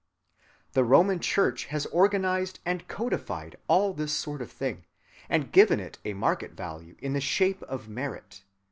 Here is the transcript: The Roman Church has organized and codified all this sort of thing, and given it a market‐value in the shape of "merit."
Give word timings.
The 0.73 0.83
Roman 0.83 1.19
Church 1.19 1.65
has 1.65 1.85
organized 1.85 2.57
and 2.65 2.87
codified 2.87 3.57
all 3.67 3.93
this 3.93 4.11
sort 4.11 4.41
of 4.41 4.51
thing, 4.51 4.87
and 5.29 5.51
given 5.51 5.79
it 5.79 5.99
a 6.03 6.15
market‐value 6.15 6.97
in 6.97 7.13
the 7.13 7.21
shape 7.21 7.61
of 7.61 7.87
"merit." 7.87 8.41